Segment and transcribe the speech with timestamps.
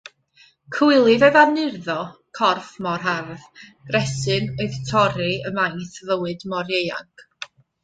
[0.77, 1.97] Cywilydd oedd anurddo
[2.39, 3.45] corff mor hardd;
[3.91, 7.29] gresyn oedd torri ymaith fywyd mor ieuanc.